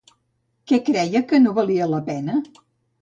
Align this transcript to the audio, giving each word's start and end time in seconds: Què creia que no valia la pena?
Què 0.71 0.79
creia 0.87 1.21
que 1.33 1.41
no 1.43 1.53
valia 1.59 1.91
la 1.93 2.01
pena? 2.09 2.41